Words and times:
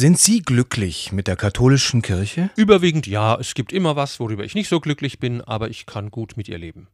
Sind 0.00 0.18
Sie 0.18 0.40
glücklich 0.40 1.12
mit 1.12 1.26
der 1.26 1.36
katholischen 1.36 2.00
Kirche? 2.00 2.48
Überwiegend 2.56 3.06
ja. 3.06 3.38
Es 3.38 3.52
gibt 3.52 3.70
immer 3.70 3.96
was, 3.96 4.18
worüber 4.18 4.44
ich 4.44 4.54
nicht 4.54 4.70
so 4.70 4.80
glücklich 4.80 5.18
bin, 5.18 5.42
aber 5.42 5.68
ich 5.68 5.84
kann 5.84 6.10
gut 6.10 6.38
mit 6.38 6.48
ihr 6.48 6.56
leben. 6.56 6.88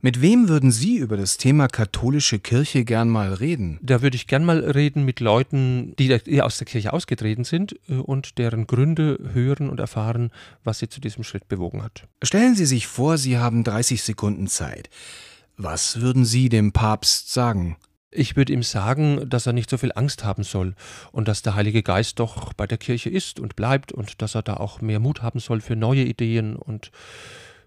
Mit 0.00 0.22
wem 0.22 0.48
würden 0.48 0.70
Sie 0.70 0.96
über 0.96 1.18
das 1.18 1.36
Thema 1.36 1.68
katholische 1.68 2.38
Kirche 2.38 2.86
gern 2.86 3.10
mal 3.10 3.34
reden? 3.34 3.78
Da 3.82 4.00
würde 4.00 4.16
ich 4.16 4.26
gern 4.26 4.42
mal 4.42 4.60
reden 4.60 5.04
mit 5.04 5.20
Leuten, 5.20 5.92
die 5.98 6.40
aus 6.40 6.56
der 6.56 6.66
Kirche 6.66 6.94
ausgetreten 6.94 7.44
sind 7.44 7.76
äh, 7.90 7.96
und 7.96 8.38
deren 8.38 8.66
Gründe 8.66 9.18
hören 9.34 9.68
und 9.68 9.78
erfahren, 9.78 10.30
was 10.64 10.78
sie 10.78 10.88
zu 10.88 11.02
diesem 11.02 11.24
Schritt 11.24 11.48
bewogen 11.48 11.82
hat. 11.82 12.08
Stellen 12.22 12.54
Sie 12.54 12.64
sich 12.64 12.86
vor, 12.86 13.18
Sie 13.18 13.36
haben 13.36 13.64
30 13.64 14.02
Sekunden 14.02 14.46
Zeit. 14.46 14.88
Was 15.58 16.00
würden 16.00 16.24
Sie 16.24 16.48
dem 16.48 16.72
Papst 16.72 17.34
sagen? 17.34 17.76
Ich 18.16 18.34
würde 18.34 18.54
ihm 18.54 18.62
sagen, 18.62 19.28
dass 19.28 19.46
er 19.46 19.52
nicht 19.52 19.68
so 19.68 19.76
viel 19.76 19.92
Angst 19.94 20.24
haben 20.24 20.42
soll 20.42 20.74
und 21.12 21.28
dass 21.28 21.42
der 21.42 21.54
Heilige 21.54 21.82
Geist 21.82 22.18
doch 22.18 22.54
bei 22.54 22.66
der 22.66 22.78
Kirche 22.78 23.10
ist 23.10 23.38
und 23.38 23.56
bleibt 23.56 23.92
und 23.92 24.22
dass 24.22 24.34
er 24.34 24.42
da 24.42 24.54
auch 24.54 24.80
mehr 24.80 25.00
Mut 25.00 25.20
haben 25.20 25.38
soll 25.38 25.60
für 25.60 25.76
neue 25.76 26.02
Ideen 26.02 26.56
und 26.56 26.90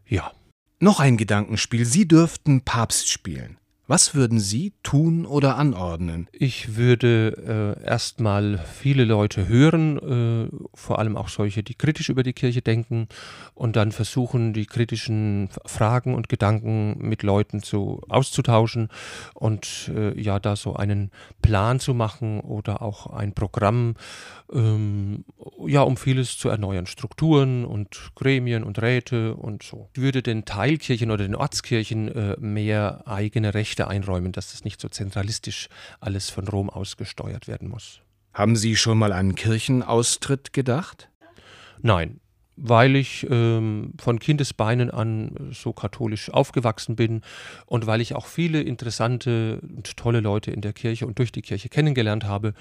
ja. 0.07 0.31
Noch 0.79 0.99
ein 0.99 1.17
Gedankenspiel. 1.17 1.85
Sie 1.85 2.07
dürften 2.07 2.61
Papst 2.61 3.09
spielen. 3.09 3.58
Was 3.89 4.13
würden 4.13 4.39
Sie 4.39 4.73
tun 4.83 5.25
oder 5.25 5.57
anordnen? 5.57 6.27
Ich 6.31 6.75
würde 6.75 7.75
äh, 7.81 7.83
erstmal 7.83 8.59
viele 8.59 9.03
Leute 9.03 9.47
hören, 9.47 9.97
äh, 9.97 10.55
vor 10.75 10.99
allem 10.99 11.17
auch 11.17 11.27
solche, 11.27 11.63
die 11.63 11.73
kritisch 11.73 12.09
über 12.09 12.21
die 12.21 12.33
Kirche 12.33 12.61
denken, 12.61 13.07
und 13.55 13.75
dann 13.75 13.91
versuchen, 13.91 14.53
die 14.53 14.67
kritischen 14.67 15.49
Fragen 15.65 16.13
und 16.13 16.29
Gedanken 16.29 16.99
mit 16.99 17.23
Leuten 17.23 17.63
zu 17.63 18.03
auszutauschen 18.09 18.89
und 19.33 19.91
äh, 19.95 20.21
ja, 20.21 20.39
da 20.39 20.55
so 20.55 20.75
einen 20.75 21.09
Plan 21.41 21.79
zu 21.79 21.95
machen 21.95 22.41
oder 22.41 22.83
auch 22.83 23.07
ein 23.07 23.33
Programm, 23.33 23.95
ähm, 24.53 25.25
ja, 25.65 25.81
um 25.81 25.97
vieles 25.97 26.37
zu 26.37 26.49
erneuern. 26.49 26.85
Strukturen 26.85 27.65
und 27.65 28.11
Gremien 28.13 28.63
und 28.63 28.79
Räte 28.79 29.33
und 29.33 29.63
so. 29.63 29.89
Ich 29.95 30.01
würde 30.01 30.21
den 30.21 30.45
Teilkirchen 30.45 31.09
oder 31.09 31.23
den 31.23 31.35
Ortskirchen 31.35 32.07
äh, 32.07 32.35
mehr 32.39 33.07
eigene 33.07 33.55
Rechte 33.55 33.78
Rechte 33.79 33.87
einräumen, 33.87 34.31
dass 34.31 34.51
das 34.51 34.63
nicht 34.63 34.81
so 34.81 34.89
zentralistisch 34.89 35.69
alles 35.99 36.29
von 36.29 36.47
Rom 36.47 36.69
aus 36.69 36.97
gesteuert 36.97 37.47
werden 37.47 37.69
muss. 37.69 38.01
Haben 38.33 38.55
Sie 38.55 38.75
schon 38.75 38.97
mal 38.97 39.13
an 39.13 39.35
Kirchenaustritt 39.35 40.53
gedacht? 40.53 41.09
Nein, 41.81 42.19
weil 42.57 42.95
ich 42.97 43.25
ähm, 43.29 43.93
von 43.99 44.19
Kindesbeinen 44.19 44.91
an 44.91 45.51
so 45.53 45.71
katholisch 45.71 46.29
aufgewachsen 46.29 46.95
bin 46.95 47.21
und 47.65 47.87
weil 47.87 48.01
ich 48.01 48.15
auch 48.15 48.27
viele 48.27 48.61
interessante 48.61 49.61
und 49.61 49.95
tolle 49.95 50.19
Leute 50.19 50.51
in 50.51 50.61
der 50.61 50.73
Kirche 50.73 51.07
und 51.07 51.17
durch 51.17 51.31
die 51.31 51.41
Kirche 51.41 51.69
kennengelernt 51.69 52.25
habe. 52.25 52.53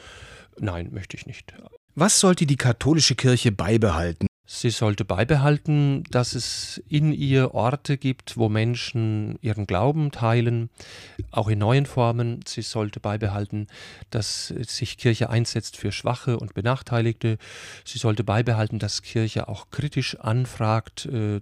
Nein, 0.59 0.91
möchte 0.93 1.17
ich 1.17 1.27
nicht. 1.27 1.53
Was 1.97 2.21
sollte 2.21 2.47
die 2.47 2.57
katholische 2.57 3.17
Kirche 3.17 3.51
beibehalten? 3.51 4.29
Sie 4.51 4.71
sollte 4.71 5.05
beibehalten, 5.05 6.05
dass 6.11 6.35
es 6.35 6.83
in 6.89 7.13
ihr 7.13 7.53
Orte 7.53 7.99
gibt, 7.99 8.39
wo 8.39 8.49
Menschen 8.49 9.39
ihren 9.43 9.67
Glauben 9.67 10.11
teilen, 10.11 10.71
auch 11.31 11.49
in 11.49 11.59
neuen 11.59 11.85
Formen. 11.85 12.41
Sie 12.47 12.63
sollte 12.63 12.99
beibehalten, 12.99 13.67
dass 14.09 14.47
sich 14.47 14.97
Kirche 14.97 15.29
einsetzt 15.29 15.77
für 15.77 15.93
Schwache 15.93 16.39
und 16.39 16.55
Benachteiligte. 16.55 17.37
Sie 17.85 17.99
sollte 17.99 18.25
beibehalten, 18.25 18.79
dass 18.79 19.03
Kirche 19.03 19.49
auch 19.49 19.69
kritisch 19.71 20.19
anfragt 20.19 21.05
äh, 21.05 21.41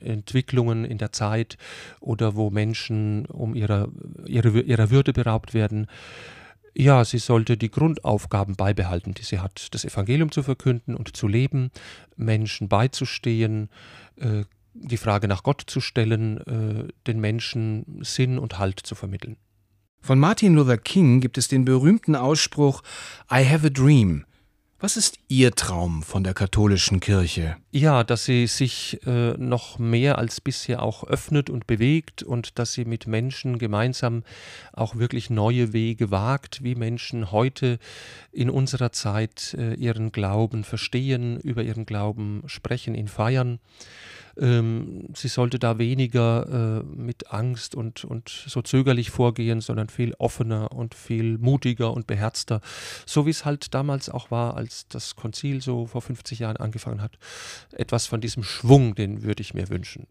Entwicklungen 0.00 0.84
in 0.84 0.98
der 0.98 1.10
Zeit 1.10 1.58
oder 1.98 2.36
wo 2.36 2.50
Menschen 2.50 3.26
um 3.26 3.56
ihrer, 3.56 3.88
ihrer, 4.26 4.54
ihrer 4.54 4.90
Würde 4.90 5.12
beraubt 5.12 5.54
werden. 5.54 5.88
Ja, 6.76 7.04
sie 7.04 7.18
sollte 7.18 7.56
die 7.56 7.70
Grundaufgaben 7.70 8.56
beibehalten, 8.56 9.14
die 9.14 9.22
sie 9.22 9.38
hat, 9.38 9.68
das 9.72 9.84
Evangelium 9.84 10.32
zu 10.32 10.42
verkünden 10.42 10.96
und 10.96 11.16
zu 11.16 11.28
leben, 11.28 11.70
Menschen 12.16 12.68
beizustehen, 12.68 13.68
äh, 14.16 14.42
die 14.74 14.96
Frage 14.96 15.28
nach 15.28 15.44
Gott 15.44 15.62
zu 15.66 15.80
stellen, 15.80 16.38
äh, 16.38 16.88
den 17.06 17.20
Menschen 17.20 18.00
Sinn 18.02 18.38
und 18.38 18.58
Halt 18.58 18.80
zu 18.80 18.96
vermitteln. 18.96 19.36
Von 20.00 20.18
Martin 20.18 20.54
Luther 20.54 20.76
King 20.76 21.20
gibt 21.20 21.38
es 21.38 21.48
den 21.48 21.64
berühmten 21.64 22.16
Ausspruch 22.16 22.82
I 23.30 23.48
have 23.48 23.66
a 23.66 23.70
dream. 23.70 24.26
Was 24.84 24.98
ist 24.98 25.18
Ihr 25.28 25.52
Traum 25.52 26.02
von 26.02 26.24
der 26.24 26.34
katholischen 26.34 27.00
Kirche? 27.00 27.56
Ja, 27.70 28.04
dass 28.04 28.26
sie 28.26 28.46
sich 28.46 29.00
äh, 29.06 29.32
noch 29.38 29.78
mehr 29.78 30.18
als 30.18 30.42
bisher 30.42 30.82
auch 30.82 31.04
öffnet 31.04 31.48
und 31.48 31.66
bewegt 31.66 32.22
und 32.22 32.58
dass 32.58 32.74
sie 32.74 32.84
mit 32.84 33.06
Menschen 33.06 33.58
gemeinsam 33.58 34.24
auch 34.74 34.96
wirklich 34.96 35.30
neue 35.30 35.72
Wege 35.72 36.10
wagt, 36.10 36.62
wie 36.62 36.74
Menschen 36.74 37.32
heute 37.32 37.78
in 38.30 38.50
unserer 38.50 38.92
Zeit 38.92 39.56
äh, 39.58 39.72
ihren 39.72 40.12
Glauben 40.12 40.64
verstehen, 40.64 41.40
über 41.40 41.62
ihren 41.62 41.86
Glauben 41.86 42.42
sprechen, 42.44 42.94
ihn 42.94 43.08
feiern. 43.08 43.60
Ähm, 44.36 45.08
sie 45.14 45.28
sollte 45.28 45.58
da 45.58 45.78
weniger 45.78 46.82
äh, 46.82 46.82
mit 46.82 47.32
Angst 47.32 47.74
und, 47.74 48.04
und 48.04 48.28
so 48.28 48.62
zögerlich 48.62 49.10
vorgehen, 49.10 49.60
sondern 49.60 49.88
viel 49.88 50.14
offener 50.18 50.72
und 50.72 50.94
viel 50.94 51.38
mutiger 51.38 51.92
und 51.92 52.06
beherzter, 52.06 52.60
so 53.06 53.26
wie 53.26 53.30
es 53.30 53.44
halt 53.44 53.74
damals 53.74 54.08
auch 54.08 54.30
war, 54.30 54.56
als 54.74 54.88
das 54.88 55.14
Konzil 55.14 55.62
so 55.62 55.86
vor 55.86 56.02
50 56.02 56.40
Jahren 56.40 56.56
angefangen 56.56 57.00
hat. 57.00 57.16
Etwas 57.72 58.06
von 58.06 58.20
diesem 58.20 58.42
Schwung, 58.42 58.94
den 58.94 59.22
würde 59.22 59.40
ich 59.40 59.54
mir 59.54 59.68
wünschen. 59.68 60.06